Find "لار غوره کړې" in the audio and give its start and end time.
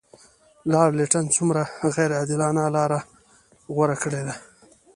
2.75-4.21